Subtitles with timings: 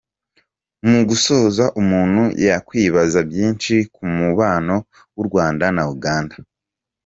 [0.89, 4.75] Mu gusoza umuntu yakwibaza byinshi ku mubano
[5.15, 6.35] w’u Rwanda na Uganda.